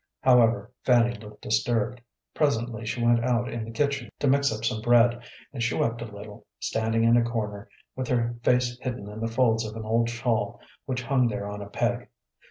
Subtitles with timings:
[0.21, 2.01] However, Fanny looked disturbed.
[2.33, 5.21] Presently she went out in the kitchen to mix up some bread,
[5.53, 9.27] and she wept a little, standing in a corner, with her face hidden in the
[9.27, 12.09] folds of an old shawl which hung there on a peg.